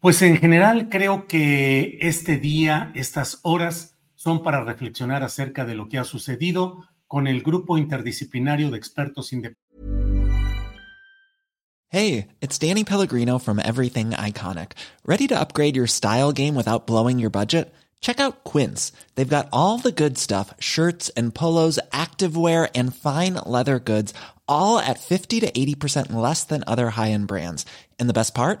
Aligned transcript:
Pues 0.00 0.22
en 0.22 0.36
general 0.36 0.88
creo 0.88 1.26
que 1.26 1.98
este 2.00 2.36
día, 2.36 2.92
estas 2.94 3.40
horas 3.42 3.96
son 4.14 4.42
para 4.42 4.62
reflexionar 4.64 5.22
acerca 5.22 5.64
de 5.64 5.74
lo 5.74 5.88
que 5.88 5.98
ha 5.98 6.04
sucedido 6.04 6.84
con 7.06 7.26
el 7.26 7.42
grupo 7.42 7.78
interdisciplinario 7.78 8.70
de 8.70 8.78
expertos 8.78 9.32
independientes 9.32 9.68
Hey, 11.90 12.28
it's 12.42 12.58
Danny 12.58 12.84
Pellegrino 12.84 13.38
from 13.38 13.58
Everything 13.58 14.10
Iconic. 14.10 14.72
Ready 15.06 15.26
to 15.28 15.40
upgrade 15.40 15.74
your 15.74 15.86
style 15.86 16.32
game 16.32 16.54
without 16.54 16.86
blowing 16.86 17.18
your 17.18 17.30
budget? 17.30 17.72
Check 18.02 18.20
out 18.20 18.44
Quince. 18.44 18.92
They've 19.14 19.26
got 19.26 19.48
all 19.54 19.78
the 19.78 19.90
good 19.90 20.18
stuff 20.18 20.52
shirts 20.60 21.08
and 21.16 21.34
polos, 21.34 21.80
activewear, 21.90 22.68
and 22.74 22.94
fine 22.94 23.40
leather 23.46 23.78
goods, 23.78 24.12
all 24.46 24.78
at 24.78 25.00
50 25.00 25.40
to 25.40 25.50
80% 25.50 26.12
less 26.12 26.44
than 26.44 26.62
other 26.66 26.90
high 26.90 27.10
end 27.10 27.26
brands. 27.26 27.64
And 27.98 28.06
the 28.06 28.12
best 28.12 28.34
part? 28.34 28.60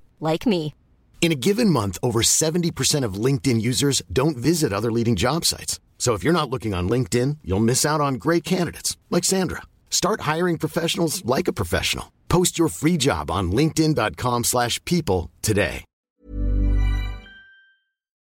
like 0.21 0.47
me. 0.47 0.73
In 1.21 1.31
a 1.31 1.41
given 1.47 1.69
month, 1.69 1.99
over 2.01 2.21
70% 2.23 3.05
of 3.05 3.13
LinkedIn 3.13 3.61
users 3.61 4.01
don't 4.11 4.37
visit 4.37 4.73
other 4.73 4.91
leading 4.91 5.15
job 5.15 5.45
sites. 5.45 5.79
So 5.99 6.15
if 6.15 6.23
you're 6.23 6.33
not 6.33 6.49
looking 6.49 6.73
on 6.73 6.89
LinkedIn, 6.89 7.37
you'll 7.43 7.59
miss 7.59 7.85
out 7.85 8.01
on 8.01 8.15
great 8.15 8.43
candidates 8.43 8.97
like 9.11 9.23
Sandra. 9.23 9.61
Start 9.91 10.21
hiring 10.21 10.57
professionals 10.57 11.23
like 11.25 11.47
a 11.47 11.53
professional. 11.53 12.11
Post 12.27 12.57
your 12.57 12.69
free 12.69 12.97
job 12.97 13.29
on 13.29 13.51
linkedin.com/people 13.51 15.29
today. 15.43 15.83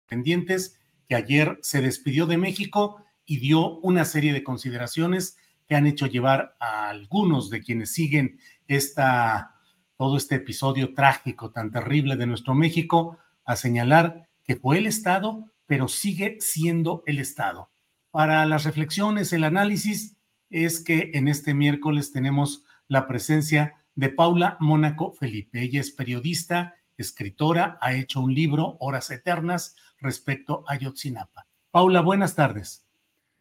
pendientes 0.10 0.78
que 1.08 1.16
ayer 1.16 1.58
se 1.62 1.82
despidió 1.82 2.26
de 2.26 2.38
México 2.38 3.04
y 3.26 3.38
dio 3.38 3.80
una 3.80 4.04
serie 4.04 4.34
de 4.34 4.44
consideraciones 4.44 5.38
que 5.68 5.76
han 5.76 5.86
hecho 5.86 6.08
llevar 6.08 6.56
a 6.60 6.90
algunos 6.90 7.50
de 7.50 7.62
quienes 7.62 7.94
siguen 7.94 8.40
esta 8.68 9.59
todo 10.00 10.16
este 10.16 10.36
episodio 10.36 10.94
trágico 10.94 11.52
tan 11.52 11.72
terrible 11.72 12.16
de 12.16 12.26
nuestro 12.26 12.56
México 12.56 13.18
a 13.44 13.58
señalar 13.58 14.30
que 14.46 14.56
fue 14.56 14.78
el 14.78 14.88
Estado, 14.88 15.52
pero 15.66 15.90
sigue 15.90 16.38
siendo 16.40 17.04
el 17.06 17.20
Estado. 17.20 17.70
Para 18.10 18.46
las 18.46 18.64
reflexiones, 18.64 19.34
el 19.34 19.44
análisis 19.44 20.16
es 20.50 20.82
que 20.82 21.12
en 21.16 21.28
este 21.28 21.54
miércoles 21.54 22.14
tenemos 22.14 22.64
la 22.88 23.10
presencia 23.10 23.76
de 23.94 24.08
Paula 24.08 24.56
Mónaco 24.62 25.12
Felipe. 25.12 25.62
Ella 25.62 25.82
es 25.82 25.92
periodista, 25.92 26.76
escritora, 26.96 27.78
ha 27.82 27.94
hecho 27.94 28.22
un 28.22 28.34
libro, 28.34 28.78
Horas 28.80 29.12
Eternas, 29.12 29.76
respecto 30.00 30.64
a 30.70 30.78
Yotzinapa. 30.78 31.46
Paula, 31.72 32.00
buenas 32.00 32.36
tardes. 32.36 32.86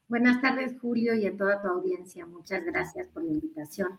Buenas 0.09 0.43
tardes, 0.43 0.75
Julio, 0.81 1.15
y 1.15 1.25
a 1.25 1.37
toda 1.37 1.63
tu 1.63 1.69
audiencia. 1.69 2.27
Muchas 2.27 2.65
gracias 2.65 3.07
por 3.15 3.23
la 3.23 3.31
invitación. 3.31 3.91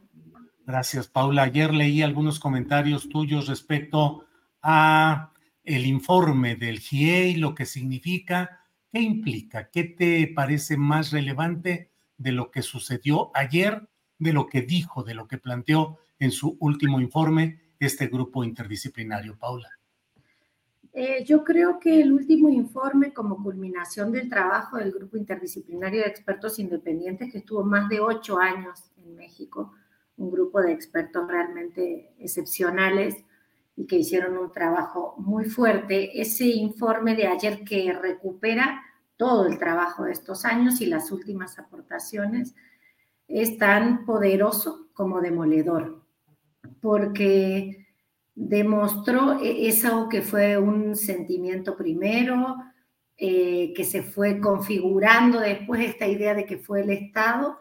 Gracias, 0.69 1.07
Paula. 1.07 1.41
Ayer 1.41 1.73
leí 1.73 2.03
algunos 2.03 2.39
comentarios 2.39 3.09
tuyos 3.09 3.47
respecto 3.47 4.25
a 4.61 5.31
el 5.63 5.87
informe 5.87 6.57
del 6.57 6.77
GIEI, 6.77 7.37
lo 7.37 7.55
que 7.55 7.65
significa, 7.65 8.67
qué 8.91 9.01
implica, 9.01 9.71
qué 9.71 9.85
te 9.85 10.27
parece 10.27 10.77
más 10.77 11.11
relevante 11.11 11.89
de 12.19 12.33
lo 12.33 12.51
que 12.51 12.61
sucedió 12.61 13.31
ayer, 13.33 13.89
de 14.19 14.31
lo 14.31 14.45
que 14.45 14.61
dijo, 14.61 15.01
de 15.01 15.15
lo 15.15 15.27
que 15.27 15.39
planteó 15.39 15.97
en 16.19 16.29
su 16.29 16.55
último 16.59 17.01
informe 17.01 17.61
este 17.79 18.05
grupo 18.05 18.43
interdisciplinario, 18.43 19.39
Paula. 19.39 19.71
Eh, 20.93 21.25
yo 21.25 21.43
creo 21.43 21.79
que 21.79 21.99
el 21.99 22.11
último 22.11 22.47
informe, 22.47 23.11
como 23.11 23.41
culminación 23.41 24.11
del 24.11 24.29
trabajo 24.29 24.77
del 24.77 24.91
Grupo 24.91 25.17
Interdisciplinario 25.17 26.01
de 26.01 26.09
Expertos 26.09 26.59
Independientes, 26.59 27.31
que 27.31 27.39
estuvo 27.39 27.63
más 27.63 27.89
de 27.89 27.99
ocho 27.99 28.37
años 28.37 28.91
en 28.97 29.15
México, 29.15 29.73
un 30.19 30.31
grupo 30.31 30.61
de 30.61 30.73
expertos 30.73 31.27
realmente 31.27 32.13
excepcionales 32.19 33.15
y 33.75 33.87
que 33.87 33.97
hicieron 33.97 34.37
un 34.37 34.51
trabajo 34.51 35.15
muy 35.17 35.45
fuerte, 35.45 36.21
ese 36.21 36.45
informe 36.45 37.15
de 37.15 37.27
ayer 37.27 37.63
que 37.63 37.93
recupera 37.93 38.81
todo 39.15 39.47
el 39.47 39.57
trabajo 39.57 40.03
de 40.03 40.11
estos 40.11 40.45
años 40.45 40.81
y 40.81 40.85
las 40.85 41.11
últimas 41.11 41.57
aportaciones, 41.57 42.53
es 43.27 43.57
tan 43.57 44.05
poderoso 44.05 44.87
como 44.93 45.21
demoledor, 45.21 46.03
porque 46.81 47.87
demostró 48.35 49.39
e-, 49.39 49.67
eso 49.67 50.09
que 50.09 50.21
fue 50.21 50.57
un 50.57 50.95
sentimiento 50.95 51.77
primero, 51.77 52.57
eh, 53.17 53.73
que 53.75 53.83
se 53.83 54.03
fue 54.03 54.39
configurando 54.39 55.39
después 55.39 55.81
esta 55.81 56.07
idea 56.07 56.33
de 56.33 56.45
que 56.45 56.57
fue 56.57 56.81
el 56.81 56.89
Estado. 56.89 57.59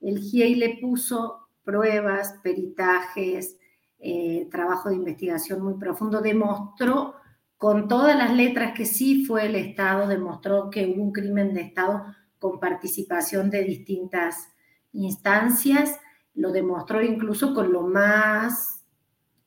El 0.00 0.18
GIEI 0.18 0.54
le 0.54 0.78
puso 0.80 1.39
pruebas, 1.64 2.34
peritajes, 2.42 3.58
eh, 3.98 4.48
trabajo 4.50 4.88
de 4.88 4.96
investigación 4.96 5.62
muy 5.62 5.74
profundo, 5.74 6.20
demostró 6.20 7.14
con 7.56 7.88
todas 7.88 8.16
las 8.16 8.34
letras 8.34 8.72
que 8.74 8.86
sí 8.86 9.26
fue 9.26 9.46
el 9.46 9.54
Estado, 9.54 10.08
demostró 10.08 10.70
que 10.70 10.86
hubo 10.86 11.02
un 11.02 11.12
crimen 11.12 11.52
de 11.52 11.60
Estado 11.60 12.04
con 12.38 12.58
participación 12.58 13.50
de 13.50 13.64
distintas 13.64 14.48
instancias, 14.92 15.98
lo 16.34 16.52
demostró 16.52 17.02
incluso 17.02 17.54
con 17.54 17.72
lo 17.72 17.82
más 17.82 18.86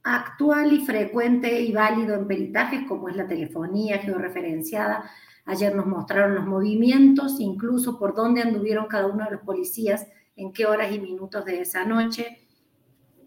actual 0.04 0.74
y 0.74 0.86
frecuente 0.86 1.62
y 1.62 1.72
válido 1.72 2.14
en 2.14 2.28
peritajes, 2.28 2.88
como 2.88 3.10
es 3.10 3.16
la 3.16 3.28
telefonía 3.28 3.98
georreferenciada. 4.00 5.10
Ayer 5.46 5.76
nos 5.76 5.88
mostraron 5.88 6.36
los 6.36 6.46
movimientos, 6.46 7.40
incluso 7.40 7.98
por 7.98 8.14
dónde 8.14 8.42
anduvieron 8.42 8.88
cada 8.88 9.08
uno 9.08 9.26
de 9.26 9.32
los 9.32 9.42
policías, 9.42 10.08
en 10.36 10.52
qué 10.52 10.66
horas 10.66 10.92
y 10.92 11.00
minutos 11.00 11.46
de 11.46 11.62
esa 11.62 11.86
noche. 11.86 12.48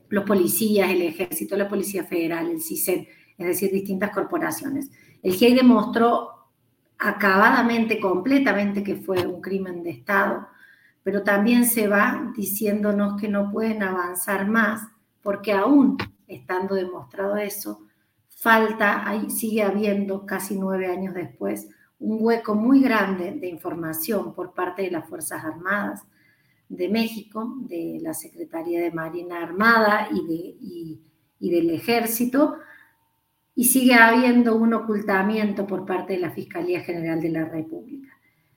Los 0.08 0.24
policías, 0.24 0.90
el 0.90 1.02
ejército, 1.02 1.56
la 1.56 1.68
Policía 1.68 2.04
Federal, 2.04 2.50
el 2.50 2.60
CISEN, 2.60 3.06
es 3.38 3.46
decir, 3.46 3.72
distintas 3.72 4.10
corporaciones. 4.10 4.90
El 5.22 5.34
GIEI 5.34 5.54
demostró 5.54 6.30
acabadamente, 6.98 8.00
completamente 8.00 8.82
que 8.82 8.96
fue 8.96 9.26
un 9.26 9.40
crimen 9.40 9.82
de 9.82 9.90
Estado, 9.90 10.48
pero 11.02 11.22
también 11.22 11.66
se 11.66 11.88
va 11.88 12.32
diciéndonos 12.36 13.20
que 13.20 13.28
no 13.28 13.50
pueden 13.50 13.82
avanzar 13.82 14.48
más 14.48 14.88
porque 15.22 15.52
aún 15.52 15.96
estando 16.26 16.74
demostrado 16.74 17.36
eso, 17.36 17.80
falta, 18.28 19.08
ahí 19.08 19.30
sigue 19.30 19.62
habiendo 19.62 20.26
casi 20.26 20.58
nueve 20.58 20.86
años 20.86 21.14
después, 21.14 21.68
un 21.98 22.18
hueco 22.20 22.54
muy 22.54 22.80
grande 22.82 23.32
de 23.32 23.48
información 23.48 24.34
por 24.34 24.52
parte 24.52 24.82
de 24.82 24.90
las 24.90 25.08
Fuerzas 25.08 25.44
Armadas 25.44 26.04
de 26.68 26.88
México, 26.88 27.54
de 27.60 27.98
la 28.02 28.14
Secretaría 28.14 28.80
de 28.80 28.90
Marina 28.90 29.42
Armada 29.42 30.08
y, 30.12 30.26
de, 30.26 31.00
y 31.38 31.50
del 31.50 31.70
Ejército, 31.70 32.56
y 33.54 33.64
sigue 33.64 33.94
habiendo 33.94 34.56
un 34.56 34.74
ocultamiento 34.74 35.66
por 35.66 35.86
parte 35.86 36.14
de 36.14 36.18
la 36.20 36.30
Fiscalía 36.30 36.80
General 36.80 37.20
de 37.20 37.30
la 37.30 37.44
República. 37.46 38.12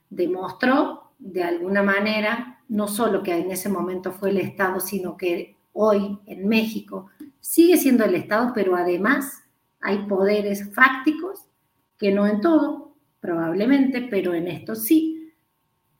Demostró 0.09 1.13
de 1.19 1.44
alguna 1.44 1.83
manera 1.83 2.59
no 2.69 2.88
solo 2.88 3.23
que 3.23 3.35
en 3.35 3.51
ese 3.51 3.67
momento 3.67 4.12
fue 4.12 4.29
el 4.29 4.38
Estado, 4.38 4.79
sino 4.79 5.17
que 5.17 5.57
hoy 5.73 6.19
en 6.25 6.47
México 6.47 7.09
sigue 7.39 7.77
siendo 7.77 8.05
el 8.05 8.15
Estado, 8.15 8.51
pero 8.53 8.75
además 8.75 9.44
hay 9.81 10.05
poderes 10.07 10.73
fácticos 10.73 11.45
que 11.97 12.12
no 12.12 12.27
en 12.27 12.41
todo, 12.41 12.95
probablemente, 13.19 14.07
pero 14.09 14.33
en 14.33 14.47
esto 14.47 14.75
sí, 14.75 15.19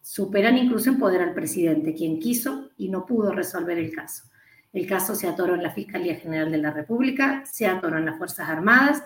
superan 0.02 0.58
incluso 0.58 0.90
en 0.90 0.98
poder 0.98 1.22
al 1.22 1.34
presidente, 1.34 1.94
quien 1.94 2.20
quiso 2.20 2.70
y 2.78 2.90
no 2.90 3.06
pudo 3.06 3.32
resolver 3.32 3.78
el 3.78 3.94
caso. 3.94 4.24
El 4.72 4.88
caso 4.88 5.16
se 5.16 5.28
atoró 5.28 5.56
en 5.56 5.64
la 5.64 5.72
Fiscalía 5.72 6.16
General 6.16 6.52
de 6.52 6.58
la 6.60 6.72
República, 6.72 7.44
se 7.46 7.68
atoró 7.68 7.98
en 7.98 8.06
las 8.06 8.18
Fuerzas 8.18 8.50
Armadas 8.50 9.04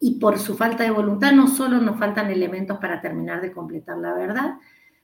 y 0.00 0.18
por 0.18 0.38
su 0.38 0.56
falta 0.56 0.84
de 0.84 0.90
voluntad 0.90 1.32
no 1.32 1.48
solo 1.48 1.80
nos 1.80 1.98
faltan 1.98 2.30
elementos 2.30 2.78
para 2.78 3.00
terminar 3.00 3.40
de 3.40 3.52
completar 3.52 3.98
la 3.98 4.14
verdad, 4.14 4.54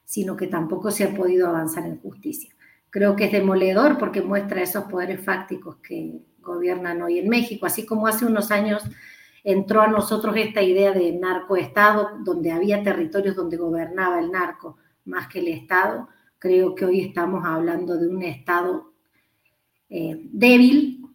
sino 0.05 0.37
que 0.37 0.47
tampoco 0.47 0.91
se 0.91 1.05
ha 1.05 1.15
podido 1.15 1.49
avanzar 1.49 1.85
en 1.85 1.99
justicia. 1.99 2.55
Creo 2.91 3.17
que 3.17 3.25
es 3.25 3.32
demoledor 3.32 3.99
porque 3.99 4.23
muestra 4.23 4.62
esos 4.62 4.85
poderes 4.85 5.21
fácticos 5.21 5.76
que 5.76 6.21
gobiernan 6.41 7.03
hoy 7.03 7.19
en 7.19 7.29
México, 7.29 7.67
así 7.67 7.85
como 7.85 8.06
hace 8.06 8.25
unos 8.25 8.50
años 8.50 8.82
entró 9.44 9.82
a 9.82 9.87
nosotros 9.87 10.35
esta 10.37 10.62
idea 10.62 10.93
de 10.93 11.12
narcoestado, 11.12 12.19
donde 12.25 12.50
había 12.50 12.82
territorios 12.82 13.37
donde 13.37 13.58
gobernaba 13.58 14.19
el 14.19 14.32
narco 14.32 14.79
más 15.05 15.29
que 15.29 15.41
el 15.41 15.49
Estado. 15.49 16.08
Creo 16.38 16.75
que 16.75 16.87
hoy 16.87 17.00
estamos 17.00 17.44
hablando 17.44 17.96
de 17.99 18.08
un 18.08 18.23
Estado 18.23 18.94
eh, 19.91 20.29
débil 20.32 21.06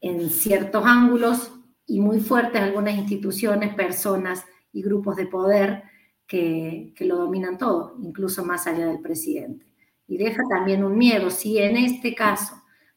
en 0.00 0.30
ciertos 0.30 0.84
ángulos 0.86 1.52
y 1.84 2.00
muy 2.00 2.20
fuerte 2.20 2.58
en 2.58 2.64
algunas 2.64 2.94
instituciones, 2.94 3.74
personas 3.74 4.44
y 4.72 4.82
grupos 4.82 5.16
de 5.16 5.26
poder 5.26 5.82
que, 6.26 6.92
que 6.96 7.04
lo 7.04 7.16
dominan 7.16 7.58
todo, 7.58 7.96
incluso 8.00 8.44
más 8.44 8.66
allá 8.68 8.86
del 8.86 9.00
presidente. 9.00 9.66
Y 10.06 10.16
deja 10.16 10.42
también 10.48 10.84
un 10.84 10.96
miedo, 10.96 11.30
si 11.30 11.58
en 11.58 11.76
este 11.76 12.14
caso 12.14 12.54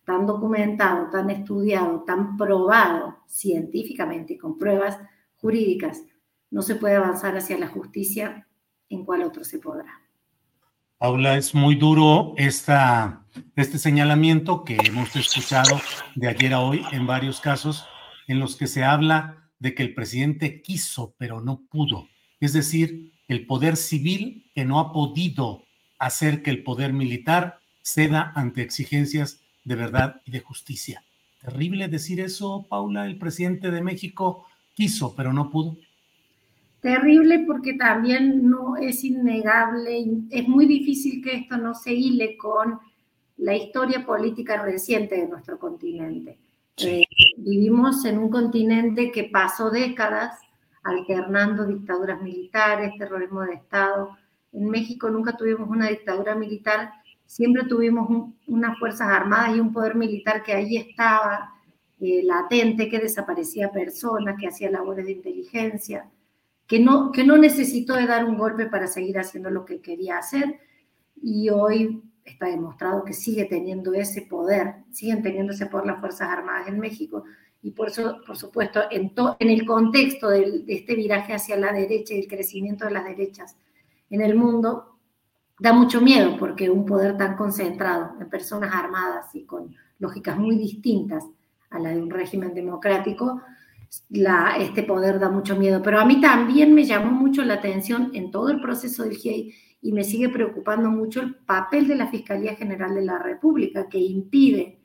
tan 0.08 0.26
documentado, 0.26 1.10
tan 1.10 1.30
estudiado, 1.30 2.06
tan 2.08 2.38
probado 2.38 3.18
científicamente 3.28 4.36
y 4.36 4.38
con 4.38 4.58
pruebas 4.58 4.98
jurídicas, 5.36 6.02
no 6.50 6.62
se 6.62 6.76
puede 6.76 6.96
avanzar 6.96 7.36
hacia 7.36 7.58
la 7.58 7.68
justicia, 7.68 8.48
¿en 8.88 9.04
cuál 9.04 9.24
otro 9.24 9.44
se 9.44 9.60
podrá? 9.60 10.02
Paula, 10.98 11.36
es 11.36 11.54
muy 11.54 11.76
duro 11.76 12.36
esta, 12.38 13.26
este 13.58 13.78
señalamiento 13.78 14.64
que 14.64 14.78
hemos 14.82 15.14
escuchado 15.14 15.78
de 16.16 16.30
ayer 16.30 16.54
a 16.54 16.62
hoy 16.62 16.86
en 16.94 17.06
varios 17.06 17.42
casos 17.42 17.86
en 18.30 18.40
los 18.40 18.56
que 18.56 18.68
se 18.68 18.86
habla 18.86 19.52
de 19.60 19.76
que 19.76 19.84
el 19.84 19.94
presidente 19.94 20.62
quiso 20.62 21.16
pero 21.18 21.42
no 21.42 21.64
pudo. 21.70 22.08
Es 22.40 22.54
decir, 22.54 23.12
el 23.28 23.46
poder 23.46 23.76
civil 23.76 24.50
que 24.56 24.64
no 24.64 24.80
ha 24.80 24.94
podido 24.94 25.66
hacer 26.00 26.44
que 26.44 26.52
el 26.52 26.64
poder 26.64 26.94
militar 26.94 27.60
ceda 27.82 28.32
ante 28.36 28.62
exigencias 28.62 29.42
de 29.68 29.76
verdad 29.76 30.22
y 30.24 30.32
de 30.32 30.40
justicia. 30.40 31.04
Terrible 31.42 31.90
decir 31.90 32.22
eso, 32.22 32.66
Paula. 32.70 33.06
El 33.06 33.18
presidente 33.18 33.70
de 33.70 33.82
México 33.82 34.46
quiso 34.74 35.14
pero 35.14 35.34
no 35.34 35.50
pudo. 35.50 35.76
Terrible 36.80 37.44
porque 37.46 37.74
también 37.74 38.50
no 38.50 38.78
es 38.78 39.04
innegable, 39.04 40.06
es 40.30 40.48
muy 40.48 40.68
difícil 40.68 41.22
que 41.22 41.36
esto 41.36 41.58
no 41.58 41.74
se 41.74 41.94
hile 41.94 42.38
con 42.38 42.80
la 43.38 43.56
historia 43.56 44.06
política 44.06 44.62
reciente 44.62 45.16
de 45.16 45.28
nuestro 45.28 45.60
continente. 45.60 46.38
Eh, 46.78 47.04
vivimos 47.38 48.06
en 48.06 48.20
un 48.20 48.30
continente 48.30 49.12
que 49.12 49.26
pasó 49.26 49.70
décadas 49.70 50.40
alternando 50.84 51.66
dictaduras 51.66 52.22
militares, 52.22 52.94
terrorismo 52.98 53.42
de 53.42 53.56
Estado. 53.56 54.16
En 54.54 54.70
México 54.70 55.10
nunca 55.10 55.36
tuvimos 55.36 55.68
una 55.68 55.90
dictadura 55.90 56.36
militar, 56.36 56.94
siempre 57.28 57.66
tuvimos 57.66 58.32
unas 58.48 58.80
fuerzas 58.80 59.10
armadas 59.10 59.56
y 59.56 59.60
un 59.60 59.72
poder 59.72 59.94
militar 59.94 60.42
que 60.42 60.54
ahí 60.54 60.78
estaba 60.78 61.54
eh, 62.00 62.24
latente, 62.24 62.90
que 62.90 63.00
desaparecía 63.00 63.72
personas, 63.72 64.36
que 64.40 64.48
hacía 64.48 64.72
labores 64.72 65.06
de 65.06 65.12
inteligencia 65.12 66.10
que 66.68 66.80
no, 66.80 67.12
que 67.12 67.24
no 67.24 67.38
necesitó 67.38 67.96
de 67.96 68.06
dar 68.06 68.26
un 68.26 68.38
golpe 68.38 68.68
para 68.68 68.88
seguir 68.88 69.18
haciendo 69.18 69.50
lo 69.50 69.66
que 69.66 69.82
quería 69.82 70.18
hacer. 70.18 70.60
Y 71.22 71.50
hoy 71.50 72.04
está 72.26 72.48
demostrado 72.48 73.06
que 73.06 73.14
sigue 73.14 73.46
teniendo 73.46 73.94
ese 73.94 74.24
poder, 74.24 74.76
siguen 74.92 75.24
teniendo 75.24 75.54
ese 75.54 75.68
poder 75.68 75.88
las 75.88 76.00
Fuerzas 76.00 76.30
Armadas 76.30 76.68
en 76.68 76.80
México. 76.80 77.24
Y 77.64 77.72
por 77.72 77.88
eso, 77.88 78.20
por 78.28 78.38
supuesto, 78.38 78.82
en, 78.92 79.14
en 79.40 79.50
el 79.50 79.66
contexto 79.66 80.30
de 80.30 80.64
este 80.68 80.94
viraje 80.94 81.34
hacia 81.34 81.56
la 81.56 81.72
derecha 81.72 82.14
y 82.14 82.20
el 82.20 82.28
crecimiento 82.28 82.86
de 82.86 82.92
las 82.92 83.06
derechas 83.06 83.56
en 84.10 84.22
el 84.22 84.36
mundo, 84.36 84.97
da 85.60 85.74
mucho 85.74 86.02
miedo 86.02 86.38
porque 86.38 86.70
un 86.70 86.86
poder 86.86 87.18
tan 87.18 87.36
concentrado 87.36 88.12
en 88.20 88.30
personas 88.30 88.74
armadas 88.74 89.34
y 89.34 89.46
con 89.46 89.76
lógicas 90.00 90.38
muy 90.38 90.58
distintas 90.58 91.24
a 91.70 91.80
la 91.80 91.90
de 91.90 92.02
un 92.02 92.10
régimen 92.10 92.54
democrático, 92.54 93.42
este 94.60 94.84
poder 94.84 95.20
da 95.20 95.30
mucho 95.30 95.56
miedo, 95.56 95.82
pero 95.82 96.00
a 96.00 96.06
mí 96.06 96.22
también 96.22 96.74
me 96.74 96.84
llamó 96.84 97.12
mucho 97.12 97.44
la 97.44 97.56
atención 97.56 98.12
en 98.14 98.32
todo 98.32 98.50
el 98.50 98.62
proceso 98.62 99.04
del 99.04 99.16
GIEI 99.16 99.54
y 99.82 99.92
me 99.92 100.04
sigue 100.04 100.30
preocupando 100.30 100.90
mucho 100.90 101.22
el 101.22 101.36
papel 101.36 101.88
de 101.88 101.96
la 101.96 102.08
Fiscalía 102.08 102.56
General 102.56 102.94
de 102.94 103.06
la 103.06 103.20
República, 103.20 103.88
que 103.88 104.00
impide 104.00 104.80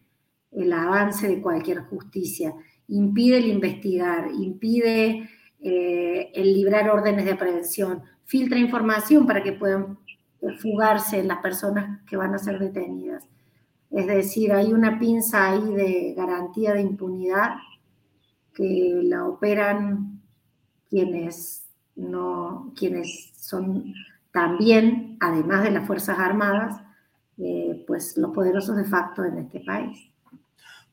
el 0.51 0.73
avance 0.73 1.27
de 1.29 1.41
cualquier 1.41 1.81
justicia, 1.81 2.55
impide 2.89 3.39
el 3.39 3.47
investigar, 3.47 4.31
impide 4.33 5.29
eh, 5.61 6.31
el 6.35 6.53
librar 6.53 6.91
órdenes 6.91 7.25
de 7.25 7.35
prevención, 7.35 8.03
filtra 8.25 8.59
información 8.59 9.27
para 9.27 9.43
que 9.43 9.53
puedan 9.53 9.99
fugarse 10.59 11.23
las 11.23 11.39
personas 11.39 12.01
que 12.07 12.17
van 12.17 12.35
a 12.35 12.39
ser 12.39 12.59
detenidas. 12.59 13.25
Es 13.91 14.07
decir, 14.07 14.53
hay 14.53 14.73
una 14.73 14.99
pinza 14.99 15.51
ahí 15.51 15.75
de 15.75 16.15
garantía 16.17 16.73
de 16.73 16.81
impunidad 16.81 17.57
que 18.55 19.01
la 19.03 19.27
operan 19.27 20.23
quienes 20.89 21.67
no, 21.95 22.73
quienes 22.77 23.33
son 23.37 23.95
también, 24.33 25.19
además 25.21 25.63
de 25.63 25.71
las 25.71 25.87
Fuerzas 25.87 26.19
Armadas, 26.19 26.81
eh, 27.39 27.85
pues 27.87 28.17
los 28.17 28.33
poderosos 28.33 28.77
de 28.77 28.85
facto 28.85 29.25
en 29.25 29.39
este 29.39 29.61
país. 29.61 30.11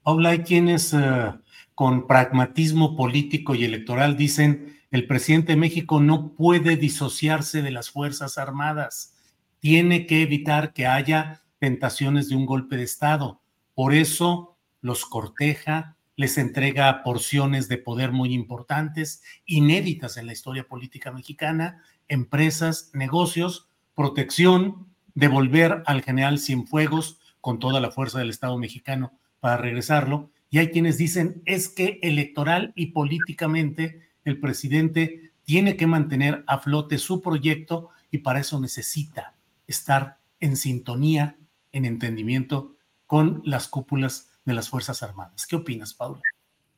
Paula, 0.03 0.29
hay 0.29 0.39
quienes 0.39 0.93
eh, 0.93 1.33
con 1.73 2.07
pragmatismo 2.07 2.95
político 2.95 3.55
y 3.55 3.63
electoral 3.63 4.17
dicen 4.17 4.77
el 4.91 5.07
presidente 5.07 5.53
de 5.53 5.57
México 5.57 6.01
no 6.01 6.33
puede 6.33 6.75
disociarse 6.75 7.62
de 7.62 7.71
las 7.71 7.91
Fuerzas 7.91 8.38
Armadas, 8.38 9.15
tiene 9.59 10.05
que 10.05 10.21
evitar 10.21 10.73
que 10.73 10.87
haya 10.87 11.43
tentaciones 11.59 12.29
de 12.29 12.35
un 12.35 12.45
golpe 12.45 12.77
de 12.77 12.83
Estado. 12.83 13.41
Por 13.75 13.93
eso 13.93 14.57
los 14.81 15.05
corteja, 15.05 15.97
les 16.15 16.37
entrega 16.37 17.03
porciones 17.03 17.67
de 17.67 17.77
poder 17.77 18.11
muy 18.11 18.33
importantes, 18.33 19.21
inéditas 19.45 20.17
en 20.17 20.25
la 20.25 20.33
historia 20.33 20.67
política 20.67 21.11
mexicana, 21.11 21.83
empresas, 22.07 22.91
negocios, 22.93 23.67
protección, 23.95 24.87
devolver 25.13 25.83
al 25.85 26.01
general 26.01 26.39
Cienfuegos 26.39 27.19
con 27.41 27.59
toda 27.59 27.79
la 27.79 27.91
fuerza 27.91 28.19
del 28.19 28.29
Estado 28.29 28.57
mexicano 28.57 29.13
para 29.39 29.57
regresarlo. 29.57 30.29
Y 30.49 30.57
hay 30.57 30.69
quienes 30.69 30.97
dicen 30.97 31.41
es 31.45 31.69
que 31.69 31.99
electoral 32.01 32.73
y 32.75 32.87
políticamente 32.87 34.09
el 34.23 34.39
presidente 34.39 35.31
tiene 35.43 35.77
que 35.77 35.87
mantener 35.87 36.43
a 36.47 36.59
flote 36.59 36.97
su 36.97 37.21
proyecto 37.21 37.89
y 38.11 38.19
para 38.19 38.39
eso 38.39 38.59
necesita 38.59 39.35
estar 39.69 40.17
en 40.39 40.55
sintonía, 40.57 41.38
en 41.71 41.85
entendimiento 41.85 42.75
con 43.05 43.41
las 43.45 43.67
cúpulas 43.67 44.29
de 44.45 44.53
las 44.53 44.69
Fuerzas 44.69 45.03
Armadas. 45.03 45.45
¿Qué 45.47 45.55
opinas, 45.55 45.93
Paula? 45.93 46.21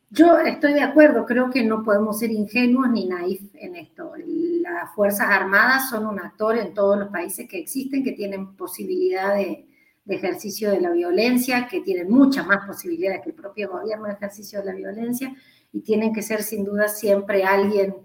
Yo 0.10 0.38
estoy 0.40 0.74
de 0.74 0.82
acuerdo, 0.82 1.26
creo 1.26 1.50
que 1.50 1.64
no 1.64 1.84
podemos 1.84 2.20
ser 2.20 2.32
ingenuos 2.32 2.90
ni 2.90 3.08
naif 3.08 3.44
en 3.56 3.78
esto. 3.78 4.12
Las 4.18 4.94
Fuerzas 4.94 5.28
Armadas 5.30 5.90
son 5.90 6.06
un 6.06 6.20
actor 6.20 6.58
en 6.58 6.74
todos 6.74 7.00
los 7.00 7.08
países 7.08 7.48
que 7.48 7.58
existen, 7.60 8.04
que 8.04 8.12
tienen 8.12 8.56
posibilidad 8.56 9.36
de, 9.36 9.68
ejercicio 10.08 10.70
de 10.72 10.82
la 10.82 10.92
violencia, 10.92 11.70
que 11.70 11.80
tienen 11.80 12.12
muchas 12.12 12.46
más 12.46 12.66
posibilidades 12.68 13.22
que 13.22 13.30
el 13.30 13.36
propio 13.36 13.70
gobierno 13.70 14.08
de 14.08 14.14
ejercicio 14.14 14.60
de 14.60 14.66
la 14.66 14.74
violencia, 14.74 15.34
y 15.72 15.80
tienen 15.80 16.12
que 16.12 16.22
ser 16.22 16.44
sin 16.44 16.66
duda 16.66 16.90
siempre 16.90 17.46
alguien 17.46 17.96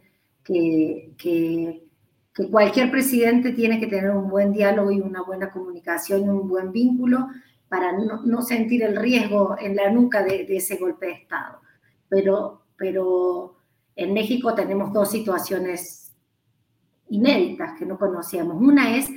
que, 0.45 1.13
que, 1.19 1.86
que 2.37 2.51
cualquier 2.51 2.91
presidente 2.91 3.53
tiene 3.53 3.81
que 3.81 3.87
tener 3.87 4.11
un 4.11 4.29
buen 4.29 4.53
diálogo 4.53 4.93
y 4.93 5.01
una 5.01 5.23
buena 5.23 5.51
comunicación 5.51 6.25
y 6.25 6.29
un 6.29 6.47
buen 6.47 6.71
vínculo 6.71 7.29
para 7.69 7.93
no, 7.93 8.43
sentir 8.43 8.83
el 8.83 8.95
riesgo 8.95 9.57
en 9.59 9.75
la 9.75 9.91
nuca 9.91 10.23
de, 10.23 10.47
ese 10.51 10.77
golpe 10.77 11.07
de 11.07 11.13
Estado. 11.13 11.61
Pero 12.09 12.67
pero 12.77 13.57
en 13.95 14.13
México 14.13 14.55
tenemos 14.55 14.93
dos 14.93 15.11
situaciones 15.11 16.15
inéditas 17.09 17.79
que 17.79 17.87
no 17.87 17.99
conocíamos. 17.99 18.61
Una 18.61 18.97
es, 18.97 19.09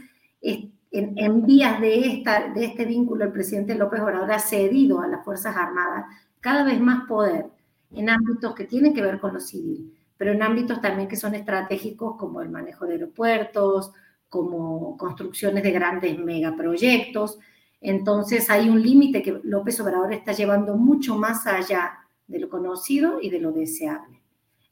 en, 0.41 1.45
vías 1.45 1.79
de, 1.81 2.07
esta, 2.13 2.49
de 2.53 2.65
este 2.65 2.85
vínculo, 2.85 3.25
el 3.25 3.31
presidente 3.31 3.75
López 3.75 4.01
Obrador 4.01 4.31
ha 4.31 4.39
cedido 4.39 5.01
a 5.01 5.07
las 5.07 5.23
Fuerzas 5.23 5.55
Armadas 5.55 6.05
cada 6.39 6.63
vez 6.63 6.79
más 6.79 7.05
poder 7.07 7.47
en 7.91 8.09
ámbitos 8.09 8.55
que 8.55 8.65
tienen 8.65 8.93
que 8.93 9.01
ver 9.01 9.19
con 9.19 9.33
lo 9.33 9.39
civil, 9.39 9.93
pero 10.19 10.33
en 10.33 10.43
ámbitos 10.43 10.81
también 10.81 11.07
que 11.07 11.15
son 11.15 11.33
estratégicos 11.33 12.17
como 12.17 12.41
el 12.41 12.49
manejo 12.49 12.85
de 12.85 12.95
aeropuertos, 12.95 13.93
como 14.27 14.97
construcciones 14.97 15.63
de 15.63 15.71
grandes 15.71 16.19
megaproyectos. 16.19 17.39
Entonces 17.79 18.49
hay 18.49 18.67
un 18.67 18.81
límite 18.81 19.23
que 19.23 19.39
López 19.43 19.79
Obrador 19.79 20.11
está 20.11 20.33
llevando 20.33 20.75
mucho 20.75 21.17
más 21.17 21.47
allá 21.47 21.99
de 22.27 22.37
lo 22.37 22.49
conocido 22.49 23.21
y 23.21 23.29
de 23.29 23.39
lo 23.39 23.53
deseable. 23.53 24.21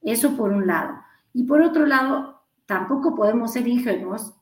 Eso 0.01 0.35
por 0.35 0.51
un 0.51 0.67
lado. 0.67 0.95
Y 1.33 1.43
por 1.43 1.61
otro 1.61 1.85
lado, 1.85 2.41
tampoco 2.65 3.15
podemos 3.15 3.53
ser 3.53 3.69
ingenuos 3.69 4.33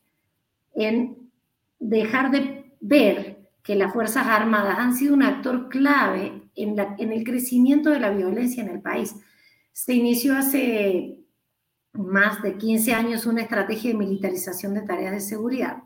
en 0.73 1.29
dejar 1.77 2.31
de 2.31 2.75
ver 2.81 3.51
que 3.61 3.75
las 3.75 3.93
Fuerzas 3.93 4.25
Armadas 4.25 4.79
han 4.79 4.95
sido 4.95 5.13
un 5.13 5.21
actor 5.21 5.69
clave 5.69 6.49
en, 6.55 6.79
el 7.11 7.23
crecimiento 7.23 7.91
de 7.91 7.99
la 7.99 8.09
violencia 8.09 8.63
en 8.63 8.69
el 8.69 8.81
país. 8.81 9.15
Se 9.75 9.93
inició 9.93 10.37
hace 10.37 11.19
más 11.91 12.41
de 12.41 12.57
15 12.57 12.93
años 12.93 13.25
una 13.25 13.41
estrategia 13.41 13.91
de 13.91 13.97
militarización 13.97 14.73
de 14.73 14.83
tareas 14.83 15.11
de 15.11 15.19
seguridad 15.19 15.83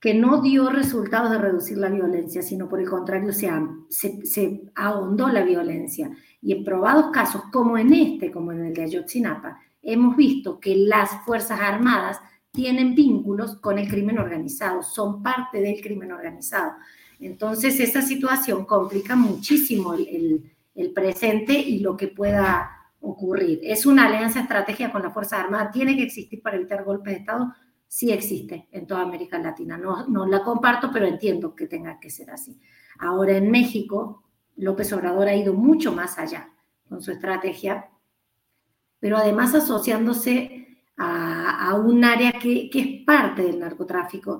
que 0.00 0.14
no 0.14 0.42
dio 0.42 0.68
resultados 0.70 1.30
de 1.30 1.38
reducir 1.38 1.78
la 1.78 1.88
violencia, 1.88 2.42
sino 2.42 2.68
por 2.68 2.80
el 2.80 2.90
contrario 2.90 3.32
se, 3.32 4.26
se, 4.26 4.62
ahondó 4.74 5.28
la 5.28 5.44
violencia. 5.44 6.10
Y 6.42 6.54
en 6.54 6.64
probados 6.64 7.12
casos, 7.12 7.42
como 7.52 7.78
en 7.78 7.92
este, 7.94 8.32
como 8.32 8.50
en 8.50 8.66
el 8.66 8.74
de 8.74 8.82
Ayotzinapa, 8.82 9.60
hemos 9.80 10.16
visto 10.16 10.58
que 10.58 10.74
las 10.74 11.24
Fuerzas 11.24 11.60
Armadas 11.60 12.18
tienen 12.50 12.96
vínculos 12.96 13.58
con 13.60 13.78
el 13.78 13.88
crimen 13.88 14.18
organizado, 14.18 14.82
son 14.82 15.22
parte 15.22 15.60
del 15.60 15.80
crimen 15.80 16.10
organizado. 16.10 16.72
Entonces, 17.20 17.78
esa 17.78 18.02
situación 18.02 18.64
complica 18.64 19.14
muchísimo 19.14 19.94
el, 19.94 20.08
el 20.08 20.55
presente 20.94 21.52
y 21.52 21.80
lo 21.80 21.96
que 21.96 22.08
pueda 22.08 22.76
ocurrir. 23.00 23.60
¿Es 23.62 23.86
una 23.86 24.06
alianza 24.06 24.40
estratégica 24.40 24.92
con 24.92 25.02
las 25.02 25.12
Fuerzas 25.12 25.40
Armadas? 25.40 25.72
¿Tiene 25.72 25.96
que 25.96 26.02
existir 26.04 26.42
para 26.42 26.56
evitar 26.56 26.84
golpes 26.84 27.14
de 27.14 27.20
Estado? 27.20 27.52
Sí 27.86 28.10
existe 28.10 28.68
en 28.72 28.86
toda 28.86 29.02
América 29.02 29.38
Latina. 29.38 29.78
No, 29.78 30.06
no 30.08 30.26
la 30.26 30.42
comparto, 30.42 30.90
pero 30.92 31.06
entiendo 31.06 31.54
que 31.54 31.66
tenga 31.66 31.98
que 32.00 32.10
ser 32.10 32.30
así. 32.30 32.60
Ahora 32.98 33.36
en 33.36 33.50
México, 33.50 34.24
López 34.56 34.92
Obrador 34.92 35.28
ha 35.28 35.36
ido 35.36 35.54
mucho 35.54 35.92
más 35.92 36.18
allá 36.18 36.50
con 36.88 37.02
su 37.02 37.12
estrategia, 37.12 37.90
pero 38.98 39.16
además 39.16 39.54
asociándose 39.54 40.82
a, 40.96 41.68
a 41.68 41.74
un 41.74 42.04
área 42.04 42.32
que, 42.32 42.70
que 42.70 42.80
es 42.80 43.04
parte 43.04 43.42
del 43.42 43.60
narcotráfico 43.60 44.38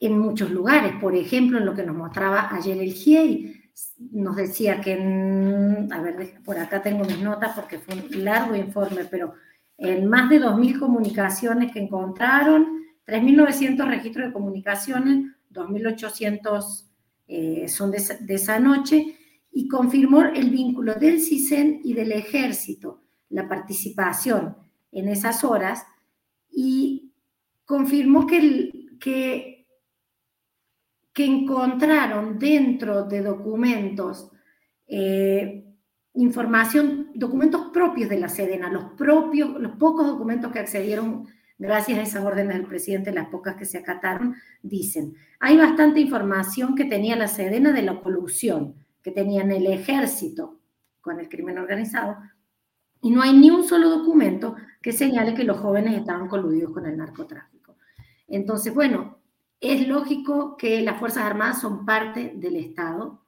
en 0.00 0.18
muchos 0.18 0.50
lugares. 0.50 0.94
Por 1.00 1.14
ejemplo, 1.14 1.58
en 1.58 1.66
lo 1.66 1.74
que 1.74 1.84
nos 1.84 1.96
mostraba 1.96 2.54
ayer 2.54 2.78
el 2.78 2.92
GIEI, 2.92 3.55
nos 3.98 4.36
decía 4.36 4.80
que, 4.80 4.94
a 4.94 6.00
ver, 6.00 6.40
por 6.44 6.58
acá 6.58 6.82
tengo 6.82 7.04
mis 7.04 7.20
notas 7.20 7.54
porque 7.54 7.78
fue 7.78 7.94
un 7.94 8.24
largo 8.24 8.54
informe, 8.54 9.04
pero 9.04 9.34
en 9.78 10.08
más 10.08 10.30
de 10.30 10.40
2.000 10.40 10.78
comunicaciones 10.78 11.72
que 11.72 11.80
encontraron, 11.80 12.84
3.900 13.06 13.86
registros 13.86 14.26
de 14.26 14.32
comunicaciones, 14.32 15.32
2.800 15.52 16.86
eh, 17.28 17.68
son 17.68 17.90
de, 17.90 18.02
esa 18.28 18.58
noche, 18.58 19.16
y 19.52 19.68
confirmó 19.68 20.22
el 20.22 20.50
vínculo 20.50 20.94
del 20.94 21.20
CISEN 21.20 21.80
y 21.84 21.94
del 21.94 22.12
ejército, 22.12 23.02
la 23.30 23.48
participación 23.48 24.56
en 24.92 25.08
esas 25.08 25.44
horas, 25.44 25.84
y 26.50 27.12
confirmó 27.64 28.26
que 28.26 29.55
que 31.16 31.24
encontraron 31.24 32.38
dentro 32.38 33.04
de 33.04 33.22
documentos 33.22 34.30
eh, 34.86 35.64
información, 36.12 37.10
documentos 37.14 37.70
propios 37.72 38.10
de 38.10 38.20
la 38.20 38.28
Sedena, 38.28 38.70
los 38.70 38.92
propios, 38.98 39.58
los 39.58 39.72
pocos 39.78 40.06
documentos 40.06 40.52
que 40.52 40.58
accedieron 40.58 41.26
gracias 41.56 41.98
a 41.98 42.02
esas 42.02 42.22
órdenes 42.22 42.58
del 42.58 42.66
presidente, 42.66 43.12
las 43.12 43.28
pocas 43.28 43.56
que 43.56 43.64
se 43.64 43.78
acataron, 43.78 44.34
dicen, 44.62 45.14
hay 45.40 45.56
bastante 45.56 46.00
información 46.00 46.74
que 46.74 46.84
tenía 46.84 47.16
la 47.16 47.28
Sedena 47.28 47.72
de 47.72 47.80
la 47.80 47.98
colusión, 48.02 48.74
que 49.02 49.10
tenían 49.10 49.50
el 49.52 49.68
ejército 49.68 50.60
con 51.00 51.18
el 51.18 51.30
crimen 51.30 51.56
organizado, 51.56 52.18
y 53.00 53.10
no 53.10 53.22
hay 53.22 53.32
ni 53.32 53.50
un 53.50 53.64
solo 53.64 53.88
documento 53.88 54.54
que 54.82 54.92
señale 54.92 55.32
que 55.32 55.44
los 55.44 55.56
jóvenes 55.56 55.96
estaban 55.96 56.28
coludidos 56.28 56.74
con 56.74 56.84
el 56.84 56.98
narcotráfico. 56.98 57.78
Entonces, 58.28 58.74
bueno, 58.74 59.16
es 59.60 59.86
lógico 59.88 60.56
que 60.56 60.82
las 60.82 60.98
Fuerzas 60.98 61.24
Armadas 61.24 61.60
son 61.60 61.84
parte 61.84 62.32
del 62.36 62.56
Estado, 62.56 63.22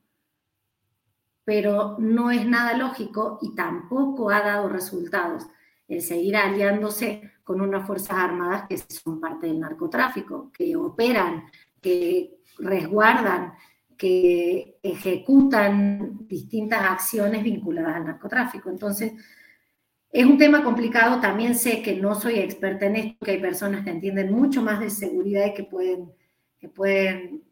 pero 1.44 1.96
no 1.98 2.30
es 2.30 2.46
nada 2.46 2.76
lógico 2.76 3.38
y 3.40 3.54
tampoco 3.54 4.30
ha 4.30 4.40
dado 4.40 4.68
resultados 4.68 5.46
el 5.88 6.02
seguir 6.02 6.36
aliándose 6.36 7.32
con 7.42 7.62
unas 7.62 7.86
Fuerzas 7.86 8.18
Armadas 8.18 8.66
que 8.68 8.76
son 8.76 9.20
parte 9.20 9.46
del 9.46 9.60
narcotráfico, 9.60 10.52
que 10.52 10.76
operan, 10.76 11.44
que 11.80 12.40
resguardan, 12.58 13.54
que 13.96 14.78
ejecutan 14.82 16.26
distintas 16.28 16.82
acciones 16.82 17.42
vinculadas 17.42 17.96
al 17.96 18.04
narcotráfico. 18.04 18.68
Entonces, 18.68 19.12
es 20.12 20.26
un 20.26 20.38
tema 20.38 20.62
complicado, 20.62 21.20
también 21.20 21.54
sé 21.54 21.82
que 21.82 21.96
no 21.96 22.14
soy 22.14 22.38
experta 22.38 22.86
en 22.86 22.96
esto, 22.96 23.24
que 23.24 23.32
hay 23.32 23.40
personas 23.40 23.84
que 23.84 23.90
entienden 23.90 24.32
mucho 24.32 24.62
más 24.62 24.80
de 24.80 24.90
seguridad 24.90 25.46
y 25.46 25.54
que 25.54 25.64
pueden 25.64 26.12
que 26.58 26.68
pueden 26.68 27.42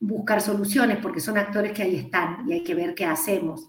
buscar 0.00 0.40
soluciones 0.40 0.98
porque 0.98 1.20
son 1.20 1.38
actores 1.38 1.72
que 1.72 1.82
ahí 1.82 1.96
están 1.96 2.48
y 2.48 2.54
hay 2.54 2.64
que 2.64 2.74
ver 2.74 2.94
qué 2.94 3.06
hacemos. 3.06 3.68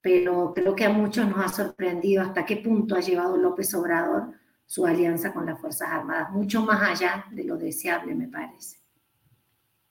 Pero 0.00 0.52
creo 0.54 0.74
que 0.74 0.84
a 0.84 0.90
muchos 0.90 1.26
nos 1.28 1.44
ha 1.44 1.48
sorprendido 1.48 2.22
hasta 2.22 2.44
qué 2.44 2.56
punto 2.56 2.94
ha 2.94 3.00
llevado 3.00 3.36
López 3.36 3.72
Obrador 3.74 4.34
su 4.66 4.86
alianza 4.86 5.32
con 5.32 5.46
las 5.46 5.60
Fuerzas 5.60 5.88
Armadas, 5.90 6.30
mucho 6.30 6.62
más 6.62 6.82
allá 6.82 7.26
de 7.30 7.44
lo 7.44 7.58
deseable, 7.58 8.14
me 8.14 8.28
parece. 8.28 8.78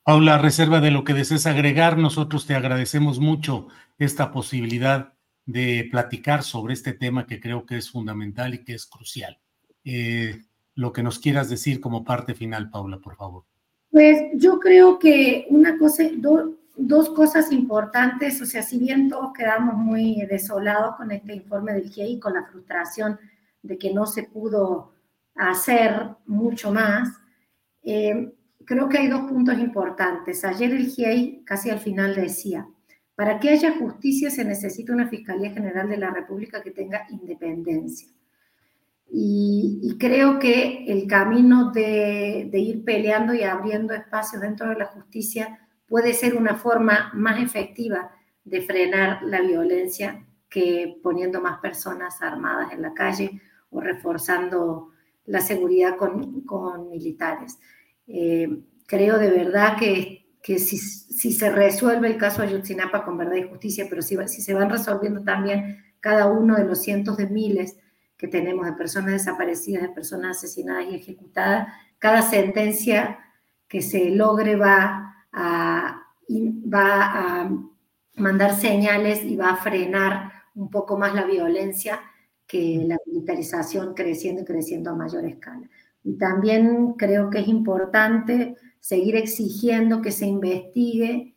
Paula, 0.04 0.40
reserva 0.40 0.82
de 0.82 0.90
lo 0.90 1.04
que 1.04 1.14
desees 1.14 1.46
agregar, 1.46 2.00
nosotros 2.00 2.48
te 2.48 2.56
agradecemos 2.56 3.20
mucho 3.20 3.68
esta 4.00 4.32
posibilidad 4.32 5.14
de 5.46 5.88
platicar 5.92 6.42
sobre 6.42 6.74
este 6.74 6.94
tema 6.94 7.28
que 7.28 7.40
creo 7.40 7.68
que 7.68 7.78
es 7.78 7.92
fundamental 7.92 8.56
y 8.56 8.64
que 8.64 8.74
es 8.74 8.88
crucial. 8.88 9.40
Eh, 9.84 10.42
lo 10.74 10.92
que 10.92 11.04
nos 11.04 11.20
quieras 11.20 11.50
decir 11.50 11.80
como 11.80 12.04
parte 12.04 12.34
final, 12.34 12.72
Paula, 12.72 12.98
por 12.98 13.16
favor. 13.16 13.46
Pues 13.92 14.30
yo 14.36 14.60
creo 14.60 14.98
que 14.98 15.48
una 15.50 15.78
cosa, 15.78 16.04
dos 16.78 17.10
cosas 17.10 17.52
importantes, 17.52 18.42
o 18.42 18.46
sea, 18.46 18.64
si 18.64 18.80
bien 18.80 19.10
todos 19.10 19.34
quedamos 19.34 19.76
muy 19.76 20.26
desolados 20.30 20.96
con 20.96 21.12
este 21.12 21.36
informe 21.36 21.74
del 21.74 21.90
GIEI, 21.90 22.20
con 22.20 22.34
la 22.34 22.46
frustración 22.46 23.20
de 23.62 23.78
que 23.78 23.94
no 23.94 24.06
se 24.06 24.24
pudo 24.24 24.94
hacer 25.36 26.16
mucho 26.26 26.72
más, 26.72 27.10
eh, 27.84 28.34
creo 28.66 28.88
que 28.88 29.00
hay 29.00 29.08
dos 29.10 29.30
puntos 29.30 29.60
importantes. 29.60 30.46
Ayer 30.46 30.72
el 30.72 30.88
GIEI 30.88 31.44
casi 31.46 31.70
al 31.70 31.80
final 31.80 32.16
decía, 32.16 32.66
para 33.16 33.40
que 33.40 33.50
haya 33.50 33.78
justicia 33.78 34.30
se 34.30 34.46
necesita 34.46 34.94
una 34.94 35.10
Fiscalía 35.10 35.52
General 35.52 35.90
de 35.90 35.98
la 35.98 36.12
República 36.12 36.64
que 36.64 36.72
tenga 36.72 37.06
independencia. 37.10 38.08
Y, 39.14 39.98
creo 40.00 40.40
que 40.40 40.86
el 40.88 41.06
camino 41.06 41.72
de, 41.72 42.50
ir 42.54 42.86
peleando 42.86 43.34
y 43.34 43.44
abriendo 43.44 43.94
espacios 43.94 44.42
dentro 44.42 44.70
de 44.70 44.76
la 44.76 44.86
justicia 44.86 45.68
puede 45.86 46.14
ser 46.14 46.36
una 46.38 46.56
forma 46.56 47.12
más 47.14 47.44
efectiva 47.44 48.12
de 48.46 48.62
frenar 48.62 49.22
la 49.24 49.42
violencia 49.42 50.26
que 50.50 50.98
poniendo 51.04 51.42
más 51.42 51.60
personas 51.60 52.22
armadas 52.22 52.72
en 52.72 52.82
la 52.82 52.94
calle 52.94 53.42
o 53.70 53.82
reforzando 53.82 54.92
la 55.26 55.42
seguridad 55.42 55.98
con, 55.98 56.90
militares. 56.90 57.60
Eh, 58.08 58.64
creo 58.88 59.18
de 59.20 59.30
verdad 59.30 59.78
que, 59.78 60.30
que 60.42 60.58
si, 60.58 60.78
se 60.78 61.52
resuelve 61.52 62.08
el 62.08 62.18
caso 62.18 62.42
Ayotzinapa 62.42 63.04
con 63.04 63.18
verdad 63.18 63.36
y 63.36 63.50
justicia, 63.50 63.88
pero 63.90 64.02
si 64.02 64.16
se 64.16 64.54
van 64.54 64.70
resolviendo 64.70 65.22
también 65.22 65.84
cada 66.00 66.28
uno 66.28 66.56
de 66.56 66.64
los 66.64 66.82
cientos 66.82 67.18
de 67.18 67.28
miles 67.28 67.78
que 68.22 68.28
tenemos 68.28 68.68
de 68.68 68.74
personas 68.74 69.14
desaparecidas, 69.14 69.82
de 69.82 69.90
personas 69.90 70.38
asesinadas 70.38 70.86
y 70.86 70.94
ejecutadas, 70.94 71.74
cada 71.98 72.22
sentencia 72.22 73.18
que 73.68 73.82
se 73.82 74.12
logre 74.12 74.56
va 74.56 75.26
a, 75.32 76.04
va 76.30 77.42
a 77.42 77.52
mandar 78.18 78.54
señales 78.54 79.24
y 79.24 79.36
va 79.36 79.50
a 79.50 79.56
frenar 79.56 80.32
un 80.54 80.70
poco 80.70 81.00
más 81.00 81.16
la 81.16 81.26
violencia 81.26 82.00
que 82.46 82.84
la 82.86 82.98
militarización 83.08 83.96
creciendo 83.96 84.44
y 84.44 84.46
creciendo 84.46 84.92
a 84.92 84.96
mayor 84.96 85.26
escala. 85.26 85.68
Y 86.04 86.14
también 86.20 86.94
creo 86.94 87.32
que 87.32 87.40
es 87.40 87.48
importante 87.48 88.56
seguir 88.80 89.16
exigiendo 89.16 90.00
que 90.04 90.12
se 90.12 90.28
investigue 90.28 91.36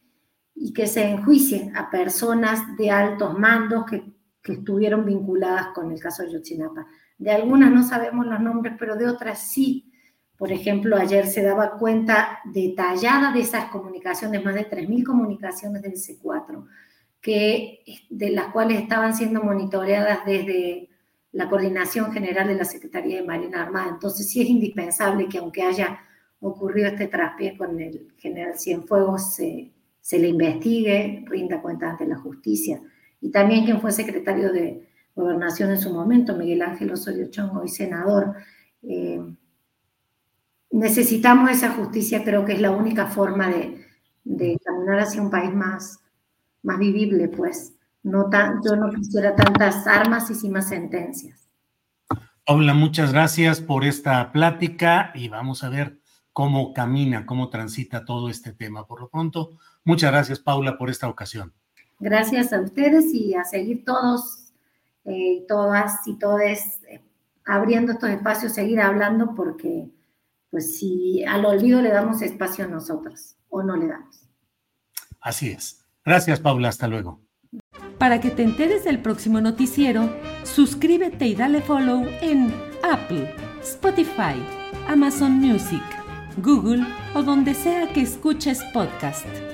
y 0.55 0.75
que 0.75 0.87
se 0.87 1.09
enjuicien 1.09 1.75
a 1.79 1.91
personas 1.91 2.77
de 2.77 2.91
altos 2.91 3.39
mandos 3.39 3.87
que 3.87 4.05
que 4.45 4.53
estuvieron 4.53 5.07
vinculadas 5.07 5.69
con 5.69 5.91
el 5.91 5.99
caso 5.99 6.23
de 6.23 6.33
Yotzinapa. 6.33 6.87
De 7.17 7.31
algunas 7.31 7.73
no 7.73 7.83
sabemos 7.83 8.27
los 8.27 8.39
nombres, 8.41 8.75
pero 8.79 8.95
de 8.95 9.09
otras 9.09 9.51
sí. 9.51 9.91
Por 10.37 10.53
ejemplo, 10.53 10.97
ayer 10.97 11.27
se 11.27 11.43
daba 11.43 11.79
cuenta 11.79 12.41
detallada 12.45 13.33
de 13.33 13.41
esas 13.41 13.71
comunicaciones, 13.71 14.45
más 14.45 14.55
de 14.55 14.69
3.000 14.69 15.03
comunicaciones 15.03 15.81
del 15.81 15.95
C4, 15.95 16.67
que, 17.23 17.85
de 18.11 18.31
las 18.31 18.49
cuales 18.49 18.83
estaban 18.83 19.17
siendo 19.17 19.43
monitoreadas 19.43 20.27
desde 20.27 20.91
la 21.33 21.49
Coordinación 21.49 22.13
General 22.13 22.47
de 22.47 22.57
la 22.57 22.67
Secretaría 22.67 23.17
de 23.17 23.27
Marina 23.27 23.63
Armada. 23.63 23.89
Entonces 23.89 24.29
sí 24.29 24.43
es 24.43 24.51
indispensable 24.51 25.27
que 25.27 25.39
aunque 25.39 25.63
haya 25.63 26.01
ocurrido 26.41 26.89
este 26.89 27.07
traspié 27.07 27.57
con 27.57 27.81
el 27.81 28.13
general 28.19 28.59
Cienfuegos, 28.59 29.35
se, 29.37 29.73
se 30.03 30.19
le 30.19 30.29
investigue, 30.29 31.25
rinda 31.27 31.63
cuenta 31.63 31.89
ante 31.89 32.07
la 32.07 32.19
justicia. 32.19 32.83
Y 33.25 33.31
también 33.31 33.65
quien 33.65 33.81
fue 33.81 33.91
secretario 33.91 34.53
de 34.53 34.87
Gobernación 35.15 35.71
en 35.71 35.81
su 35.81 35.91
momento, 35.91 36.37
Miguel 36.37 36.61
Ángel 36.61 36.93
Osorio 36.93 37.31
Chong, 37.31 37.57
hoy 37.57 37.69
senador. 37.69 38.35
Eh, 38.83 39.19
necesitamos 40.71 41.51
esa 41.51 41.71
justicia, 41.71 42.23
creo 42.23 42.45
que 42.45 42.53
es 42.53 42.61
la 42.61 42.71
única 42.71 43.07
forma 43.07 43.49
de, 43.49 43.81
caminar 44.63 45.01
hacia 45.01 45.23
un 45.23 45.31
país 45.31 45.55
más, 45.55 46.01
más 46.63 46.79
vivible, 46.79 47.29
pues. 47.29 47.73
No 48.03 48.29
tan, 48.29 48.61
yo 48.63 48.77
no 48.77 48.91
quisiera 48.91 49.35
tantas 49.35 49.87
armas 49.87 50.31
y 50.31 50.35
sin 50.35 50.53
más 50.53 50.69
sentencias. 50.69 51.49
Paula, 52.45 52.75
muchas 52.75 53.15
gracias 53.15 53.63
por 53.63 53.87
esta 53.87 54.33
plática 54.33 55.13
y 55.15 55.31
vamos 55.31 55.65
a 55.65 55.71
ver 55.71 55.99
cómo 56.35 56.75
camina, 56.75 57.25
cómo 57.25 57.49
transita 57.49 58.05
todo 58.05 58.29
este 58.29 58.53
tema. 58.53 58.87
Por 58.87 59.01
lo 59.01 59.09
pronto, 59.09 59.53
muchas 59.83 60.13
gracias, 60.13 60.41
Paula, 60.41 60.77
por 60.77 60.91
esta 60.91 61.09
ocasión. 61.09 61.55
Gracias 61.99 62.53
a 62.53 62.61
ustedes 62.61 63.13
y 63.15 63.35
a 63.35 63.45
seguir 63.45 63.85
todos, 63.85 64.53
eh, 65.05 65.45
todas 65.49 66.07
y 66.07 66.19
todos 66.19 66.41
eh, 66.43 67.03
abriendo 67.47 67.93
estos 67.93 68.11
espacios, 68.11 68.53
seguir 68.53 68.81
hablando, 68.81 69.35
porque 69.35 69.89
pues 70.51 70.79
si 70.79 71.25
al 71.25 71.45
olvido 71.45 71.83
le 71.83 71.91
damos 71.91 72.23
espacio 72.23 72.65
a 72.65 72.69
nosotros 72.69 73.37
o 73.49 73.63
no 73.63 73.77
le 73.77 73.89
damos. 73.89 74.29
Así 75.21 75.51
es. 75.51 75.85
Gracias, 76.05 76.39
Paula. 76.41 76.69
Hasta 76.69 76.87
luego. 76.87 77.21
Para 77.99 78.21
que 78.21 78.31
te 78.31 78.43
enteres 78.43 78.85
del 78.85 79.01
próximo 79.01 79.41
noticiero, 79.41 80.15
suscríbete 80.43 81.27
y 81.27 81.35
dale 81.35 81.63
follow 81.63 82.05
en 82.21 82.53
Apple, 82.83 83.35
Spotify, 83.63 84.35
Amazon 84.89 85.33
Music, 85.33 85.83
Google 86.39 86.85
o 87.15 87.23
donde 87.23 87.55
sea 87.55 87.93
que 87.93 88.03
escuches 88.03 88.63
podcast. 88.73 89.54